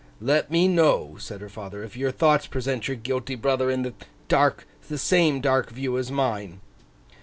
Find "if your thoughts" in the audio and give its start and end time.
1.83-2.47